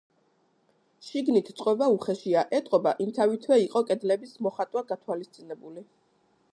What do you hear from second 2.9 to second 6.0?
იმთავითვე იყო კედლების მოხატვა გათვალისწინებული.